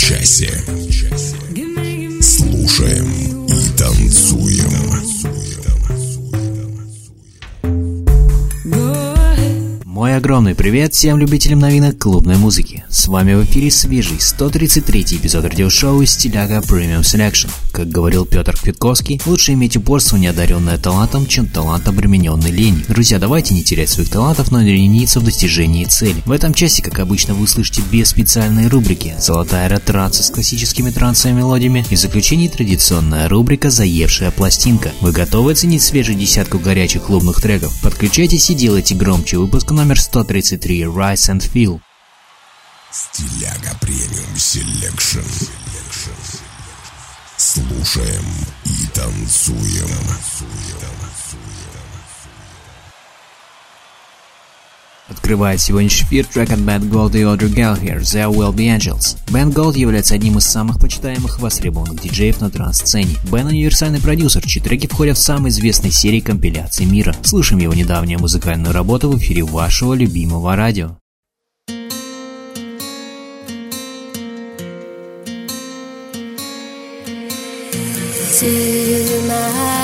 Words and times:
Часе. 0.00 0.64
Привет 10.60 10.92
всем 10.92 11.16
любителям 11.16 11.58
новинок 11.58 11.96
клубной 11.96 12.36
музыки. 12.36 12.84
С 12.90 13.08
вами 13.08 13.32
в 13.32 13.44
эфире 13.44 13.70
свежий 13.70 14.20
133 14.20 15.16
эпизод 15.16 15.46
радиошоу 15.46 16.04
«Стиляга 16.04 16.58
Premium 16.58 17.00
Selection». 17.00 17.48
Как 17.72 17.88
говорил 17.88 18.26
Петр 18.26 18.54
Квитковский, 18.54 19.22
лучше 19.24 19.54
иметь 19.54 19.78
упорство, 19.78 20.18
неодаренное 20.18 20.76
талантом, 20.76 21.26
чем 21.26 21.46
талант, 21.46 21.88
обремененный 21.88 22.50
ленью. 22.50 22.84
Друзья, 22.88 23.18
давайте 23.18 23.54
не 23.54 23.64
терять 23.64 23.88
своих 23.88 24.10
талантов, 24.10 24.50
но 24.50 24.60
не 24.60 24.74
лениться 24.74 25.20
в 25.20 25.24
достижении 25.24 25.86
цели. 25.86 26.22
В 26.26 26.30
этом 26.30 26.52
часе, 26.52 26.82
как 26.82 26.98
обычно, 26.98 27.32
вы 27.32 27.44
услышите 27.44 27.80
две 27.90 28.04
специальные 28.04 28.68
рубрики 28.68 29.14
«Золотая 29.18 29.66
ретранса» 29.66 30.22
с 30.22 30.30
классическими 30.30 30.90
трансовыми 30.90 31.38
мелодиями 31.38 31.86
и 31.88 31.94
в 31.94 31.98
заключении 31.98 32.48
традиционная 32.48 33.30
рубрика 33.30 33.70
«Заевшая 33.70 34.30
пластинка». 34.30 34.92
Вы 35.00 35.12
готовы 35.12 35.52
оценить 35.52 35.80
свежую 35.80 36.18
десятку 36.18 36.58
горячих 36.58 37.04
клубных 37.04 37.40
треков? 37.40 37.72
Подключайтесь 37.80 38.50
и 38.50 38.54
делайте 38.54 38.94
громче 38.94 39.38
выпуск 39.38 39.70
номер 39.70 39.98
133 39.98 40.49
«Rise 40.56 41.28
and 41.28 41.40
Feel». 41.40 41.80
Стиляга 42.90 43.76
Premium 43.80 44.36
Selection. 44.36 45.20
Слушаем 47.36 48.24
и 48.64 48.86
танцуем. 48.94 49.88
Открывает 55.10 55.60
сегодняшний 55.60 56.06
эфир 56.06 56.24
трек 56.24 56.52
от 56.52 56.60
Ben 56.60 56.88
Gold 56.88 57.18
и 57.18 57.22
Audrey 57.22 57.52
Gallagher 57.52 57.98
«There 57.98 58.32
Will 58.32 58.54
Be 58.54 58.76
Angels». 58.76 59.16
Бен 59.32 59.50
Голд 59.50 59.76
является 59.76 60.14
одним 60.14 60.38
из 60.38 60.44
самых 60.44 60.78
почитаемых 60.78 61.40
востребованных 61.40 62.00
диджеев 62.00 62.40
на 62.40 62.48
транс-сцене. 62.48 63.16
Бен– 63.32 63.46
универсальный 63.48 64.00
продюсер, 64.00 64.46
чьи 64.46 64.62
треки 64.62 64.86
входят 64.86 65.18
в 65.18 65.22
самые 65.22 65.50
известные 65.50 65.90
серии 65.90 66.20
компиляций 66.20 66.86
мира. 66.86 67.14
Слушаем 67.22 67.60
его 67.60 67.74
недавнюю 67.74 68.20
музыкальную 68.20 68.72
работу 68.72 69.10
в 69.10 69.18
эфире 69.18 69.42
вашего 69.42 69.94
любимого 69.94 70.54
радио. 70.54 70.96
To 78.40 79.28
my 79.28 79.79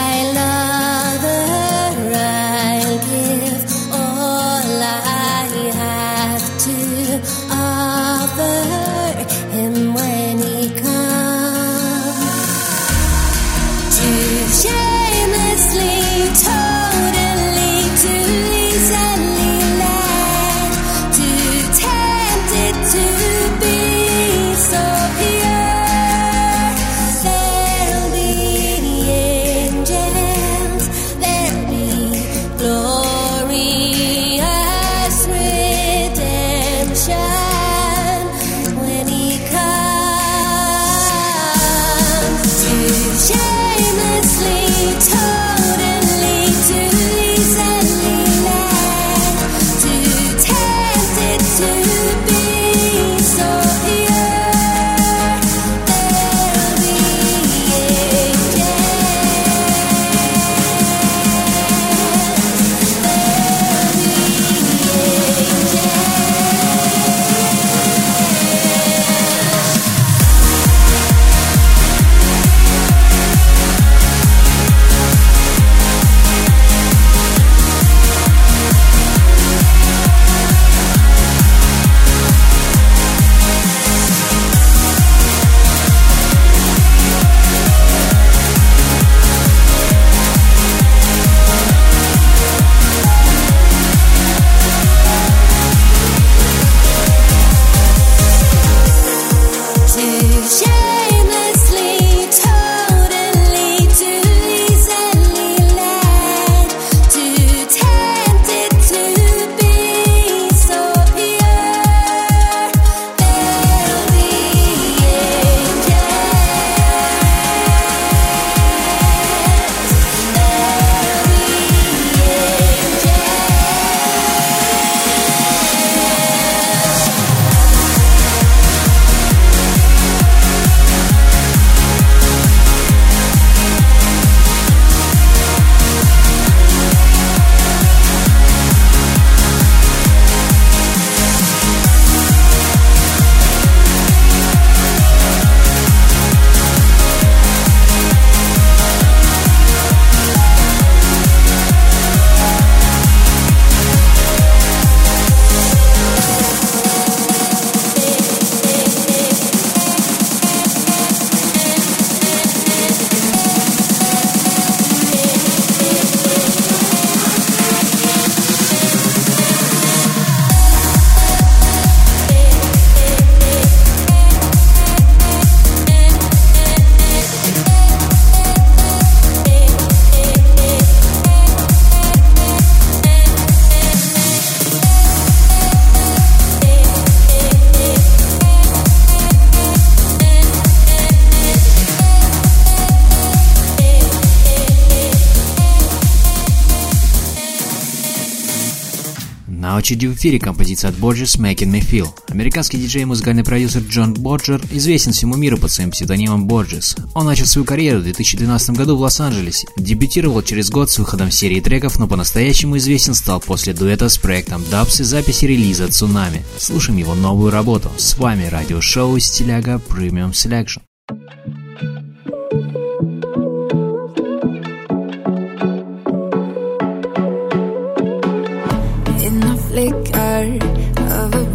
Очереди 199.86 200.06
в 200.06 200.16
эфире 200.16 200.40
композиция 200.40 200.90
от 200.90 200.96
Borges 200.96 201.38
«Making 201.38 201.70
Me 201.70 201.78
Feel». 201.80 202.08
Американский 202.26 202.76
диджей 202.76 203.02
и 203.02 203.04
музыкальный 203.04 203.44
продюсер 203.44 203.82
Джон 203.82 204.14
Боджер 204.14 204.60
известен 204.72 205.12
всему 205.12 205.36
миру 205.36 205.58
под 205.58 205.70
своим 205.70 205.92
псевдонимом 205.92 206.48
Borges. 206.48 207.00
Он 207.14 207.24
начал 207.24 207.46
свою 207.46 207.64
карьеру 207.64 208.00
в 208.00 208.02
2012 208.02 208.70
году 208.70 208.96
в 208.96 209.00
Лос-Анджелесе. 209.02 209.68
Дебютировал 209.76 210.42
через 210.42 210.70
год 210.70 210.90
с 210.90 210.98
выходом 210.98 211.30
серии 211.30 211.60
треков, 211.60 212.00
но 212.00 212.08
по-настоящему 212.08 212.78
известен 212.78 213.14
стал 213.14 213.38
после 213.38 213.74
дуэта 213.74 214.08
с 214.08 214.18
проектом 214.18 214.60
Dubs 214.62 215.02
и 215.02 215.04
записи 215.04 215.44
релиза 215.44 215.86
«Цунами». 215.86 216.44
Слушаем 216.58 216.98
его 216.98 217.14
новую 217.14 217.52
работу. 217.52 217.92
С 217.96 218.18
вами 218.18 218.46
радиошоу 218.46 219.16
«Стиляга 219.20 219.80
Premium 219.88 220.32
Selection». 220.32 220.85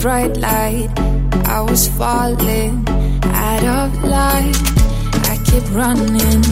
Bright 0.02 0.36
light, 0.38 0.90
I 1.46 1.62
was 1.62 1.88
falling 1.90 2.84
out 3.24 3.64
of 3.64 4.04
line. 4.04 4.54
I 5.30 5.38
kept 5.46 5.70
running 5.70 6.44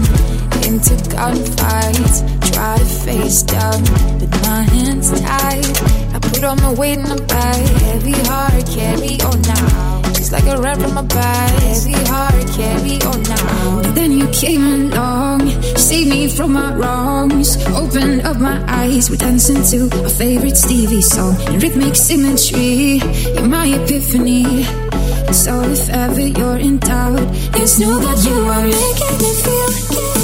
into 0.67 0.93
gunfights, 1.09 2.51
try 2.53 2.77
to 2.77 2.85
face 2.85 3.41
down 3.41 3.81
with 4.19 4.31
my 4.43 4.61
hands 4.61 5.09
tied. 5.19 5.65
I 6.13 6.19
put 6.21 6.43
on 6.43 6.57
my 6.61 6.73
weight 6.75 6.99
and 6.99 7.07
I 7.07 7.15
bag, 7.25 7.65
heavy 7.81 8.11
heart, 8.11 8.67
carry 8.67 9.19
on 9.21 9.41
now. 9.41 9.98
Like 10.31 10.45
a 10.45 10.61
rat 10.61 10.77
from 10.79 10.93
my 10.93 11.01
back, 11.01 11.51
heavy 11.63 11.91
heart, 11.91 12.47
carry 12.55 13.01
on 13.01 13.23
now. 13.23 13.81
Then 13.93 14.11
you 14.11 14.27
came 14.29 14.91
along, 14.91 15.49
saved 15.75 16.09
me 16.11 16.29
from 16.29 16.53
my 16.53 16.71
wrongs, 16.75 17.57
opened 17.69 18.21
up 18.21 18.37
my 18.37 18.63
eyes, 18.67 19.09
we're 19.09 19.15
dancing 19.15 19.63
to 19.71 20.03
our 20.03 20.09
favorite 20.09 20.55
Stevie 20.55 21.01
song. 21.01 21.35
In 21.47 21.59
rhythmic 21.59 21.95
symmetry, 21.95 23.01
you're 23.33 23.47
my 23.47 23.67
epiphany. 23.67 24.63
So 25.33 25.61
if 25.63 25.89
ever 25.89 26.21
you're 26.21 26.57
in 26.57 26.77
doubt, 26.77 27.33
just 27.53 27.79
know 27.79 27.97
that 27.97 28.23
you 28.23 28.37
are 28.53 28.63
making 28.63 29.17
me 29.23 29.31
feel, 29.43 29.69
like 29.97 30.18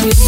you. 0.00 0.23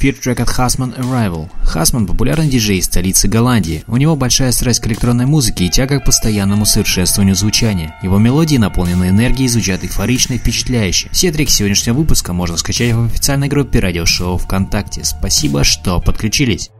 Эфир 0.00 0.14
трек 0.14 0.40
от 0.40 0.48
Хасман 0.48 0.94
Arrival. 0.96 1.50
Хасман– 1.62 2.06
популярный 2.06 2.48
диджей 2.48 2.78
из 2.78 2.86
столицы 2.86 3.28
Голландии. 3.28 3.84
У 3.86 3.98
него 3.98 4.16
большая 4.16 4.50
страсть 4.50 4.80
к 4.80 4.86
электронной 4.86 5.26
музыке 5.26 5.66
и 5.66 5.68
тяга 5.68 6.00
к 6.00 6.06
постоянному 6.06 6.64
совершенствованию 6.64 7.36
звучания. 7.36 7.94
Его 8.02 8.18
мелодии, 8.18 8.56
наполненные 8.56 9.10
энергией, 9.10 9.48
звучат 9.48 9.84
эйфорично 9.84 10.34
и 10.34 10.38
впечатляюще. 10.38 11.10
Все 11.12 11.30
треки 11.30 11.50
сегодняшнего 11.50 11.96
выпуска 11.96 12.32
можно 12.32 12.56
скачать 12.56 12.94
в 12.94 13.04
официальной 13.04 13.48
группе 13.48 13.78
радиошоу 13.78 14.38
ВКонтакте. 14.38 15.04
Спасибо, 15.04 15.64
что 15.64 16.00
подключились. 16.00 16.70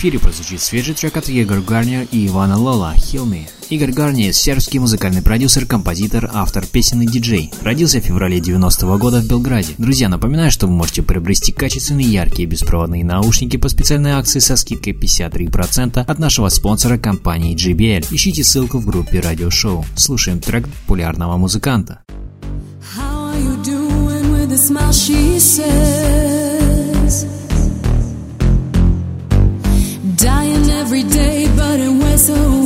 эфире 0.00 0.18
прозвучит 0.18 0.62
свежий 0.62 0.94
трек 0.94 1.18
от 1.18 1.28
Егор 1.28 1.60
Гарния 1.60 2.08
и 2.10 2.26
Ивана 2.26 2.56
Лола 2.56 2.94
«Хилми». 2.96 3.50
Игорь 3.68 3.92
Гарни– 3.92 4.30
сербский 4.32 4.78
музыкальный 4.78 5.20
продюсер, 5.20 5.66
композитор, 5.66 6.30
автор 6.32 6.64
песен 6.64 7.02
и 7.02 7.06
диджей. 7.06 7.52
Родился 7.60 8.00
в 8.00 8.04
феврале 8.04 8.40
90 8.40 8.96
года 8.96 9.20
в 9.20 9.28
Белграде. 9.28 9.74
Друзья, 9.76 10.08
напоминаю, 10.08 10.50
что 10.50 10.66
вы 10.66 10.72
можете 10.72 11.02
приобрести 11.02 11.52
качественные 11.52 12.10
яркие 12.10 12.48
беспроводные 12.48 13.04
наушники 13.04 13.58
по 13.58 13.68
специальной 13.68 14.12
акции 14.12 14.38
со 14.38 14.56
скидкой 14.56 14.94
53% 14.94 15.98
от 15.98 16.18
нашего 16.18 16.48
спонсора 16.48 16.96
компании 16.96 17.54
JBL. 17.54 18.06
Ищите 18.10 18.42
ссылку 18.42 18.78
в 18.78 18.86
группе 18.86 19.20
радиошоу. 19.20 19.84
Слушаем 19.96 20.40
трек 20.40 20.66
популярного 20.66 21.36
музыканта. 21.36 22.00
How 22.96 23.34
are 23.34 23.38
you 23.38 23.62
doing 23.62 24.32
with 24.32 24.48
the 24.48 24.56
smile 24.56 24.92
she 24.92 25.38
said? 25.38 26.19
so 32.20 32.59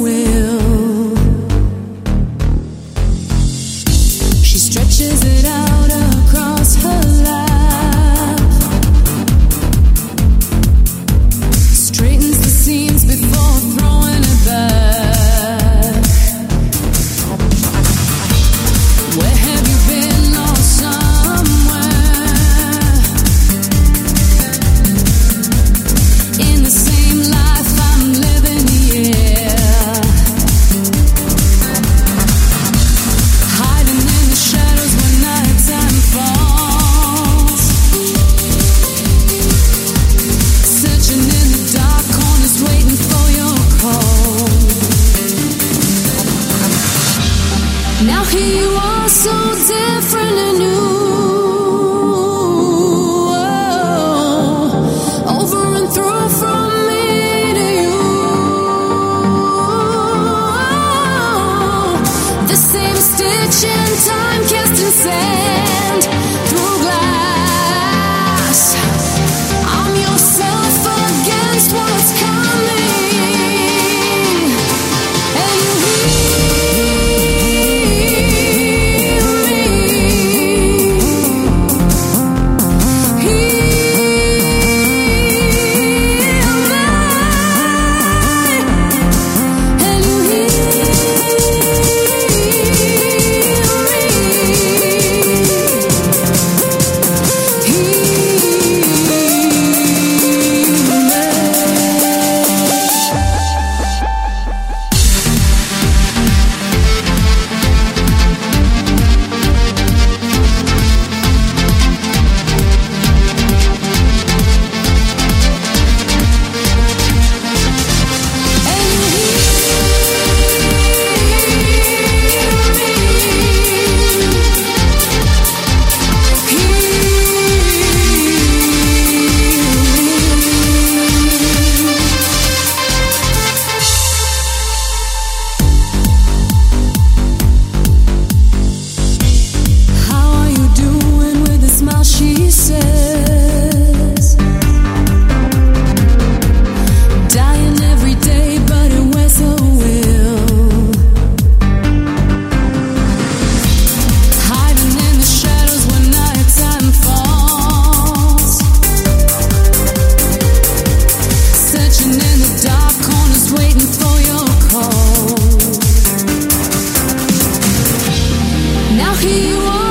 nog 169.15 169.23
hier 169.23 169.84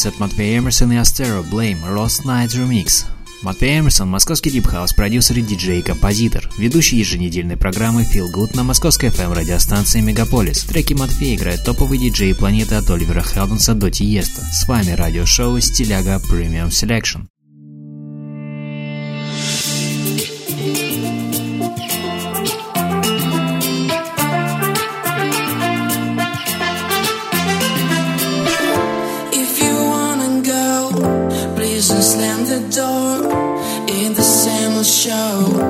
Hits 0.00 0.08
от 0.08 0.18
Матвея 0.18 0.58
Эмерсона 0.58 0.94
и 0.94 0.96
Астеро, 0.96 1.42
Blame, 1.42 1.82
Lost 1.94 2.24
Night 2.24 2.48
Remix. 2.48 3.06
Матвей 3.42 3.80
Эмерсон– 3.80 4.08
московский 4.10 4.50
дипхаус, 4.50 4.92
продюсер 4.92 5.38
и 5.38 5.42
диджей, 5.42 5.82
композитор, 5.82 6.50
ведущий 6.58 6.98
еженедельной 6.98 7.56
программы 7.56 8.02
Feel 8.02 8.26
Good 8.34 8.54
на 8.54 8.64
московской 8.64 9.08
FM 9.08 9.26
эм 9.26 9.32
радиостанции 9.32 10.00
Мегаполис. 10.00 10.64
Треки 10.64 10.92
Матвея 10.94 11.36
играют 11.36 11.64
топовые 11.64 12.00
диджеи 12.00 12.32
планеты 12.32 12.74
от 12.74 12.90
Оливера 12.90 13.22
Хелденса 13.22 13.74
до 13.74 13.90
Тиеста. 13.90 14.42
С 14.42 14.68
вами 14.68 14.90
радиошоу 14.90 15.58
«Стиляга 15.60 16.20
Premium 16.30 16.68
Selection». 16.68 17.26
show. 35.10 35.69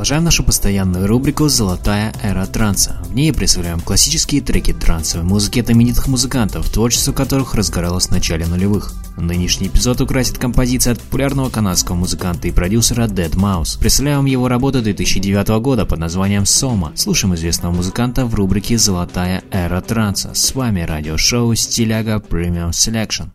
Продолжаем 0.00 0.24
нашу 0.24 0.44
постоянную 0.44 1.06
рубрику 1.06 1.46
«Золотая 1.48 2.14
эра 2.22 2.46
транса». 2.46 3.02
В 3.04 3.14
ней 3.14 3.34
представляем 3.34 3.80
классические 3.80 4.40
треки 4.40 4.72
трансовой 4.72 5.26
музыки 5.26 5.58
от 5.58 5.70
именитых 5.70 6.08
музыкантов, 6.08 6.70
творчество 6.70 7.12
которых 7.12 7.54
разгоралось 7.54 8.06
в 8.06 8.10
начале 8.10 8.46
нулевых. 8.46 8.94
Нынешний 9.18 9.66
эпизод 9.66 10.00
украсит 10.00 10.38
композиция 10.38 10.94
от 10.94 11.02
популярного 11.02 11.50
канадского 11.50 11.96
музыканта 11.96 12.48
и 12.48 12.50
продюсера 12.50 13.08
Dead 13.08 13.32
Mouse. 13.32 13.78
Представляем 13.78 14.24
его 14.24 14.48
работу 14.48 14.80
2009 14.80 15.48
года 15.60 15.84
под 15.84 15.98
названием 15.98 16.46
«Сома». 16.46 16.92
Слушаем 16.94 17.34
известного 17.34 17.74
музыканта 17.74 18.24
в 18.24 18.34
рубрике 18.34 18.78
«Золотая 18.78 19.42
эра 19.50 19.82
транса». 19.82 20.32
С 20.32 20.54
вами 20.54 20.80
радиошоу 20.80 21.54
«Стиляга 21.54 22.24
Premium 22.26 22.70
Selection». 22.70 23.32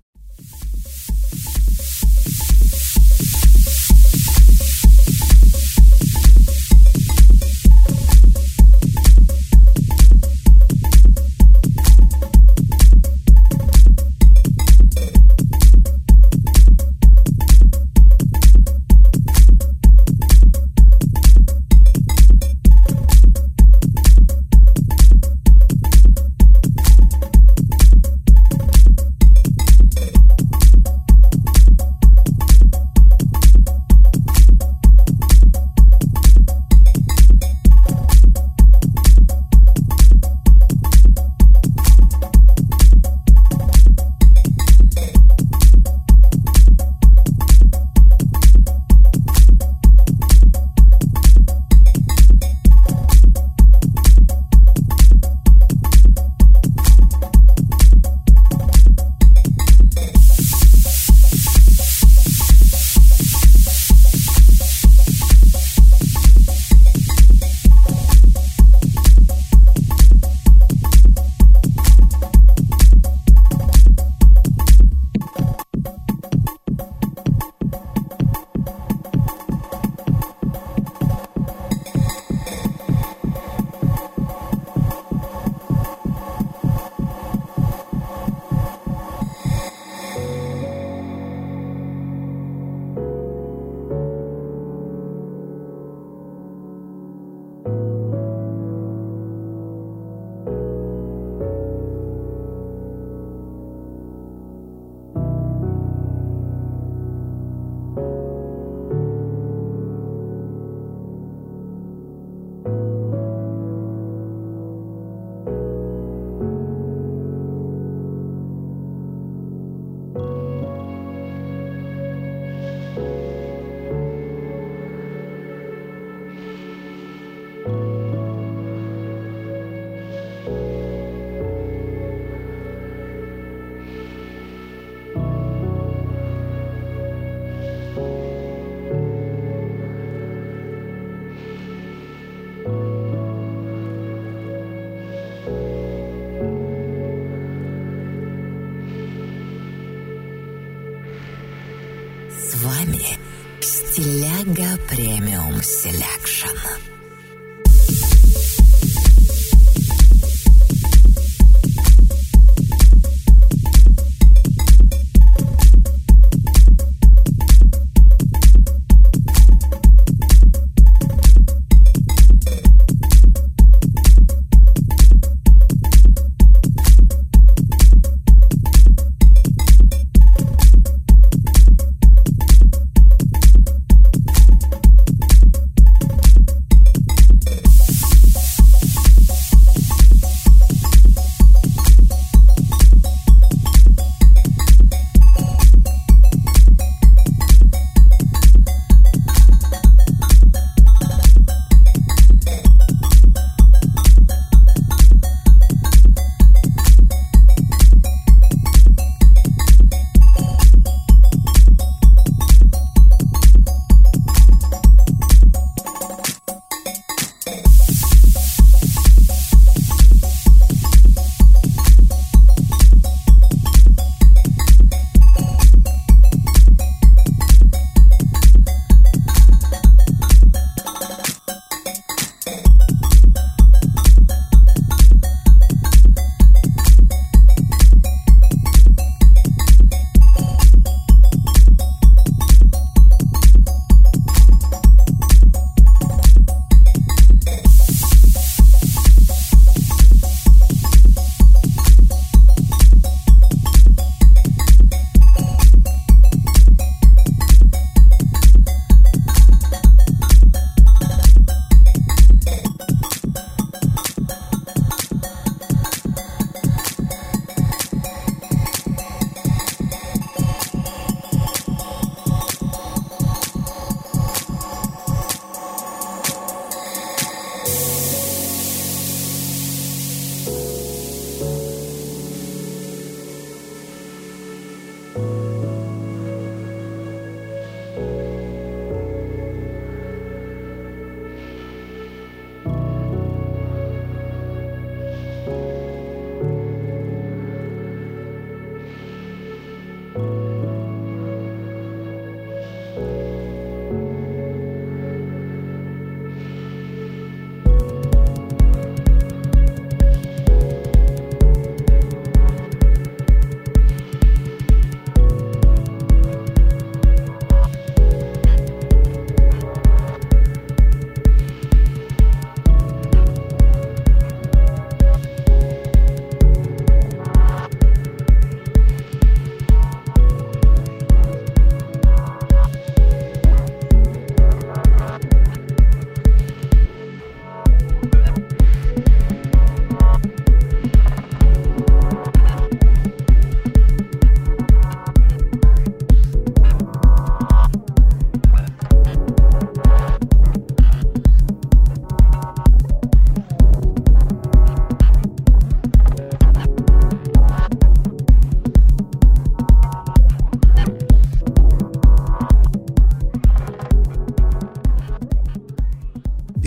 Премиум 154.95 155.61
селекшн. 155.61 156.84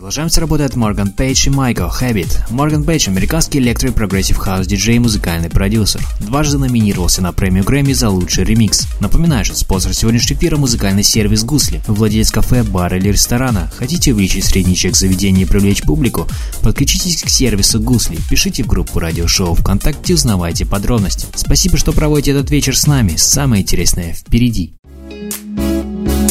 Продолжаем 0.00 0.30
с 0.30 0.38
работой 0.38 0.64
от 0.64 0.76
Морган 0.76 1.12
Пейдж 1.12 1.46
и 1.46 1.50
Майкл 1.50 1.82
Habit. 1.82 2.46
Морган 2.48 2.84
Пейдж– 2.84 3.06
американский 3.10 3.58
электро 3.58 3.92
прогрессив 3.92 4.38
хаус 4.38 4.66
диджей 4.66 4.96
и 4.96 4.98
музыкальный 4.98 5.50
продюсер. 5.50 6.00
Дважды 6.20 6.56
номинировался 6.56 7.20
на 7.20 7.34
премию 7.34 7.64
Грэмми 7.64 7.92
за 7.92 8.08
лучший 8.08 8.44
ремикс. 8.44 8.88
Напоминаю, 9.00 9.44
что 9.44 9.56
спонсор 9.56 9.92
сегодняшнего 9.92 10.38
эфира– 10.38 10.56
музыкальный 10.56 11.02
сервис 11.02 11.44
Гусли, 11.44 11.82
владелец 11.86 12.30
кафе, 12.30 12.62
бара 12.62 12.96
или 12.96 13.08
ресторана. 13.08 13.70
Хотите 13.76 14.14
увеличить 14.14 14.46
средний 14.46 14.74
чек 14.74 14.96
заведения 14.96 15.42
и 15.42 15.46
привлечь 15.46 15.82
публику? 15.82 16.26
Подключитесь 16.62 17.20
к 17.20 17.28
сервису 17.28 17.78
Гусли, 17.78 18.16
пишите 18.30 18.62
в 18.62 18.68
группу 18.68 19.00
радиошоу 19.00 19.54
ВКонтакте, 19.54 20.14
узнавайте 20.14 20.64
подробности. 20.64 21.26
Спасибо, 21.34 21.76
что 21.76 21.92
проводите 21.92 22.30
этот 22.30 22.50
вечер 22.50 22.74
с 22.74 22.86
нами. 22.86 23.16
Самое 23.16 23.60
интересное 23.60 24.14
впереди. 24.14 24.72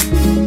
I 0.02 0.26
know 0.26 0.39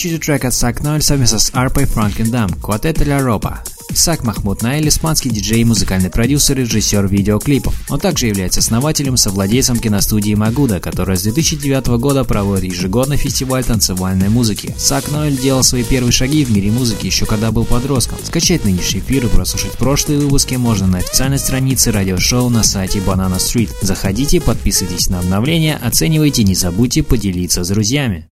Очереди 0.00 0.16
трек 0.16 0.46
от 0.46 0.54
Сак 0.54 0.82
Ноэль 0.82 1.02
совместно 1.02 1.38
с 1.38 1.50
Арпой 1.52 1.84
Франкендам 1.84 2.48
«Квартет 2.54 3.04
Ля 3.04 3.20
Ропа». 3.20 3.62
Исаак 3.90 4.24
Махмуд 4.24 4.62
Наэль– 4.62 4.88
испанский 4.88 5.28
диджей, 5.28 5.62
музыкальный 5.64 6.08
продюсер 6.08 6.58
и 6.58 6.62
режиссер 6.62 7.06
видеоклипов. 7.06 7.74
Он 7.90 8.00
также 8.00 8.28
является 8.28 8.60
основателем 8.60 9.18
совладельцем 9.18 9.76
киностудии 9.76 10.32
Магуда, 10.32 10.80
которая 10.80 11.18
с 11.18 11.22
2009 11.24 12.00
года 12.00 12.24
проводит 12.24 12.72
ежегодный 12.72 13.18
фестиваль 13.18 13.62
танцевальной 13.62 14.30
музыки. 14.30 14.74
Сак 14.78 15.10
Ноэль 15.10 15.36
делал 15.36 15.62
свои 15.62 15.84
первые 15.84 16.12
шаги 16.12 16.46
в 16.46 16.50
мире 16.50 16.70
музыки 16.70 17.04
еще 17.04 17.26
когда 17.26 17.52
был 17.52 17.66
подростком. 17.66 18.16
Скачать 18.24 18.64
нынешний 18.64 19.00
эфир 19.00 19.26
и 19.26 19.28
прослушать 19.28 19.72
прошлые 19.72 20.18
выпуски 20.18 20.54
можно 20.54 20.86
на 20.86 20.98
официальной 21.00 21.38
странице 21.38 21.92
радиошоу 21.92 22.48
на 22.48 22.62
сайте 22.62 23.00
Banana 23.00 23.36
Street. 23.36 23.68
Заходите, 23.82 24.40
подписывайтесь 24.40 25.10
на 25.10 25.18
обновления, 25.18 25.76
оценивайте, 25.76 26.42
не 26.42 26.54
забудьте 26.54 27.02
поделиться 27.02 27.64
с 27.64 27.68
друзьями. 27.68 28.29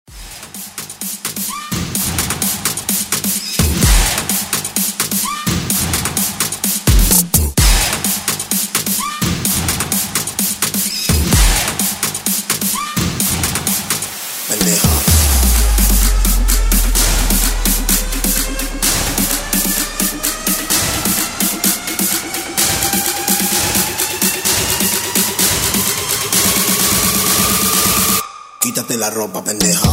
La 29.07 29.13
ropa, 29.13 29.41
pendeja. 29.41 29.86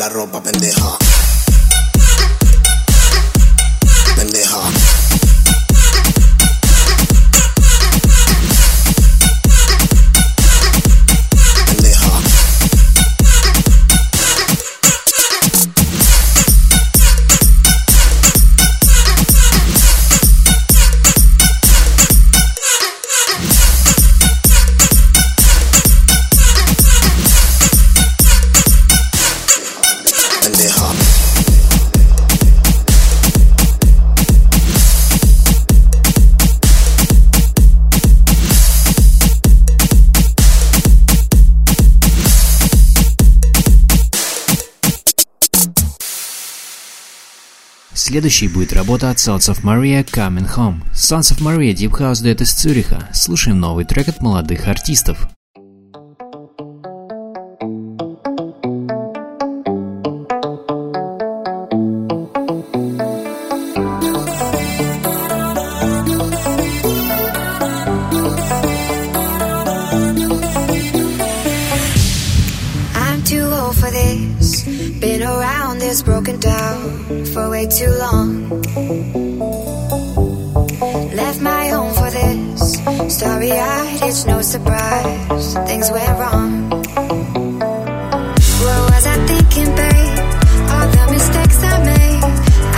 La 0.00 0.08
ropa, 0.08 0.40
pendeja. 0.40 0.99
Следующей 48.20 48.48
будет 48.48 48.74
работа 48.74 49.08
от 49.08 49.16
Sons 49.16 49.50
of 49.50 49.62
Maria 49.62 50.04
Coming 50.04 50.46
Home. 50.54 50.82
Sons 50.92 51.32
of 51.32 51.40
Maria 51.40 51.72
Deep 51.72 51.98
House 51.98 52.22
дуэт 52.22 52.42
из 52.42 52.52
Цюриха. 52.52 53.08
Слушаем 53.14 53.58
новый 53.58 53.86
трек 53.86 54.08
от 54.08 54.20
молодых 54.20 54.68
артистов. 54.68 55.26
This, 75.90 76.02
broken 76.02 76.38
down 76.38 77.24
for 77.32 77.50
way 77.50 77.66
too 77.66 77.90
long. 78.04 78.48
Left 81.20 81.40
my 81.40 81.68
home 81.74 81.92
for 81.94 82.10
this. 82.10 82.78
Starry 83.16 83.50
eyed, 83.50 83.98
it's 84.02 84.24
no 84.24 84.40
surprise. 84.40 85.54
Things 85.68 85.90
went 85.90 86.18
wrong. 86.20 86.70
What 88.64 88.80
was 88.90 89.04
I 89.14 89.16
thinking, 89.30 89.70
babe? 89.80 90.18
All 90.74 90.88
the 90.96 91.04
mistakes 91.10 91.58
I 91.72 91.74
made. 91.90 92.24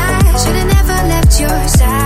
I 0.04 0.36
should've 0.40 0.68
never 0.76 0.98
left 1.12 1.40
your 1.40 1.68
side. 1.68 2.01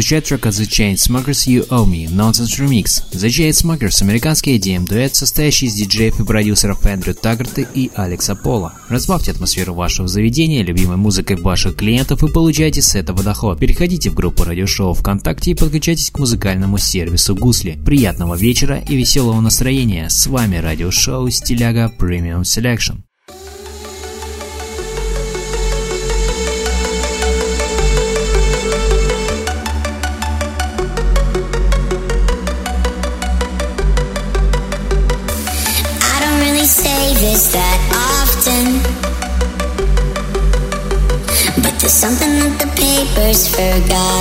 Прозвучать 0.00 0.24
трек 0.24 0.46
от 0.46 0.54
The 0.54 0.66
Chainsmokers 0.66 1.46
You 1.46 1.68
Owe 1.68 1.86
Me, 1.86 2.08
Nonsense 2.08 2.58
Remix. 2.58 3.02
The 3.12 3.28
Chainsmokers– 3.28 4.00
американский 4.00 4.56
EDM-дуэт, 4.56 5.14
состоящий 5.14 5.66
из 5.66 5.74
диджеев 5.74 6.18
и 6.20 6.24
продюсеров 6.24 6.86
Эндрю 6.86 7.14
Таггарта 7.14 7.60
и 7.60 7.90
Алекса 7.94 8.34
Пола. 8.34 8.72
Разбавьте 8.88 9.32
атмосферу 9.32 9.74
вашего 9.74 10.08
заведения 10.08 10.62
любимой 10.62 10.96
музыкой 10.96 11.36
ваших 11.36 11.76
клиентов 11.76 12.24
и 12.24 12.32
получайте 12.32 12.80
с 12.80 12.94
этого 12.94 13.22
доход. 13.22 13.58
Переходите 13.58 14.08
в 14.08 14.14
группу 14.14 14.44
радиошоу 14.44 14.94
ВКонтакте 14.94 15.50
и 15.50 15.54
подключайтесь 15.54 16.10
к 16.10 16.18
музыкальному 16.18 16.78
сервису 16.78 17.36
Гусли. 17.36 17.78
Приятного 17.84 18.36
вечера 18.36 18.78
и 18.78 18.96
веселого 18.96 19.42
настроения. 19.42 20.08
С 20.08 20.26
вами 20.28 20.56
радиошоу 20.56 21.28
Стиляга 21.28 21.92
Premium 22.00 22.40
Selection. 22.40 23.02
God. 43.60 44.19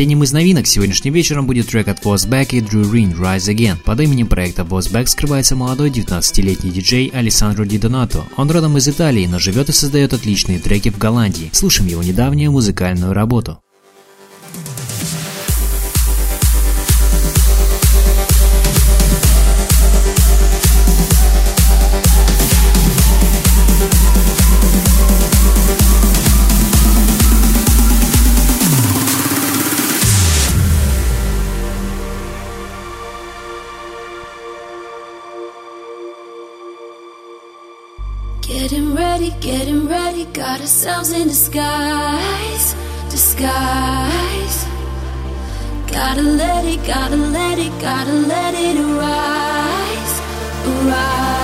Последним 0.00 0.22
из 0.22 0.32
новинок 0.32 0.66
сегодняшним 0.66 1.12
вечером 1.12 1.46
будет 1.46 1.66
трек 1.66 1.88
от 1.88 2.02
Возбек 2.06 2.54
и 2.54 2.60
Drew 2.60 2.90
Rin 2.90 3.14
Rise 3.14 3.54
Again. 3.54 3.76
Под 3.84 4.00
именем 4.00 4.28
проекта 4.28 4.64
Возбек 4.64 5.08
скрывается 5.08 5.56
молодой 5.56 5.90
19-летний 5.90 6.70
диджей 6.70 7.10
Алессандро 7.12 7.66
Ди 7.66 7.76
Донато. 7.76 8.24
Он 8.38 8.50
родом 8.50 8.78
из 8.78 8.88
Италии, 8.88 9.26
но 9.26 9.38
живет 9.38 9.68
и 9.68 9.72
создает 9.72 10.14
отличные 10.14 10.58
треки 10.58 10.88
в 10.88 10.96
Голландии. 10.96 11.50
Слушаем 11.52 11.90
его 11.90 12.02
недавнюю 12.02 12.50
музыкальную 12.50 13.12
работу. 13.12 13.60
Ourselves 40.60 41.12
in 41.12 41.26
disguise, 41.26 42.74
disguise. 43.10 44.66
Gotta 45.90 46.22
let 46.22 46.64
it, 46.66 46.86
gotta 46.86 47.16
let 47.16 47.58
it, 47.58 47.72
gotta 47.80 48.12
let 48.12 48.54
it 48.54 48.76
arise, 48.76 50.20
arise. 50.66 51.39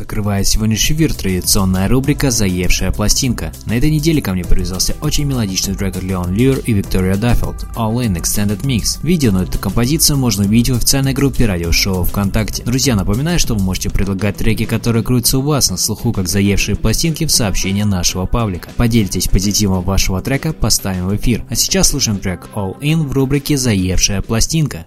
Закрывает 0.00 0.48
сегодняшний 0.48 0.96
эфир 0.96 1.12
традиционная 1.12 1.86
рубрика 1.86 2.30
«Заевшая 2.30 2.90
пластинка». 2.90 3.52
На 3.66 3.74
этой 3.74 3.90
неделе 3.90 4.22
ко 4.22 4.32
мне 4.32 4.44
привязался 4.44 4.96
очень 5.02 5.24
мелодичный 5.24 5.74
трек 5.74 5.94
от 5.94 6.02
Леон 6.02 6.32
Люр 6.32 6.56
и 6.60 6.72
Виктория 6.72 7.16
Даффилд 7.16 7.66
«All 7.76 7.96
In 7.96 8.18
Extended 8.18 8.62
Mix». 8.62 8.98
Видео 9.02 9.30
на 9.30 9.42
эту 9.42 9.58
композицию 9.58 10.16
можно 10.16 10.44
увидеть 10.44 10.70
в 10.70 10.78
официальной 10.78 11.12
группе 11.12 11.44
радиошоу 11.44 12.04
ВКонтакте. 12.04 12.62
Друзья, 12.62 12.96
напоминаю, 12.96 13.38
что 13.38 13.54
вы 13.54 13.62
можете 13.62 13.90
предлагать 13.90 14.38
треки, 14.38 14.64
которые 14.64 15.02
крутятся 15.02 15.36
у 15.36 15.42
вас 15.42 15.68
на 15.68 15.76
слуху, 15.76 16.14
как 16.14 16.28
«Заевшие 16.28 16.76
пластинки» 16.76 17.26
в 17.26 17.30
сообщении 17.30 17.82
нашего 17.82 18.24
паблика. 18.24 18.70
Поделитесь 18.78 19.28
позитивом 19.28 19.82
вашего 19.82 20.22
трека, 20.22 20.54
поставим 20.54 21.08
в 21.08 21.16
эфир. 21.16 21.44
А 21.50 21.54
сейчас 21.54 21.88
слушаем 21.88 22.20
трек 22.20 22.48
«All 22.54 22.80
In» 22.80 23.06
в 23.06 23.12
рубрике 23.12 23.58
«Заевшая 23.58 24.22
пластинка». 24.22 24.86